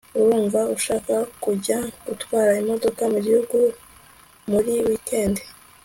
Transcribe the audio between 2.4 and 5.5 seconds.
imodoka mugihugu muri wikendi